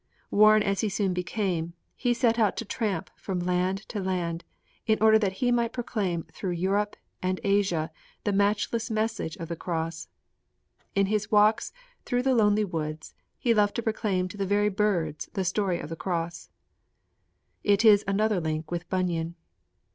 Worn 0.31 0.63
as 0.63 0.81
he 0.81 0.89
soon 0.89 1.13
became, 1.13 1.73
he 1.95 2.11
set 2.11 2.39
out 2.39 2.57
to 2.57 2.65
tramp 2.65 3.11
from 3.15 3.39
land 3.39 3.87
to 3.89 3.99
land 3.99 4.43
in 4.87 4.97
order 4.99 5.19
that 5.19 5.33
he 5.33 5.51
might 5.51 5.73
proclaim 5.73 6.23
through 6.33 6.53
Europe 6.57 6.95
and 7.21 7.39
Asia 7.43 7.91
the 8.23 8.33
matchless 8.33 8.89
message 8.89 9.35
of 9.37 9.47
the 9.47 9.55
Cross. 9.55 10.07
In 10.95 11.05
his 11.05 11.29
walks 11.29 11.71
through 12.03 12.23
the 12.23 12.33
lonely 12.33 12.65
woods 12.65 13.13
he 13.37 13.53
loved 13.53 13.75
to 13.75 13.83
proclaim 13.83 14.27
to 14.29 14.37
the 14.37 14.47
very 14.47 14.69
birds 14.69 15.29
the 15.33 15.45
story 15.45 15.79
of 15.79 15.89
the 15.89 15.95
Cross. 15.95 16.49
It 17.63 17.85
is 17.85 18.03
another 18.07 18.39
link 18.39 18.71
with 18.71 18.89
Bunyan. 18.89 19.35